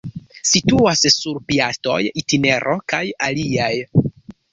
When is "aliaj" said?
3.29-3.71